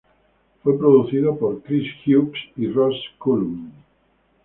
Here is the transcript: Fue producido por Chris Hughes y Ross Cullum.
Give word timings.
Fue 0.63 0.79
producido 0.79 1.37
por 1.37 1.61
Chris 1.61 1.87
Hughes 2.07 2.33
y 2.57 2.65
Ross 2.69 2.95
Cullum. 3.19 3.69